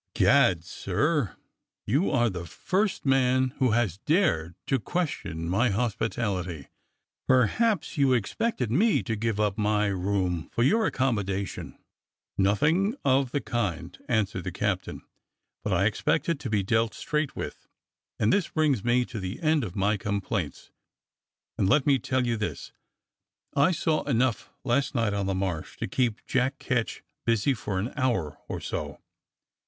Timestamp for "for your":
10.51-10.87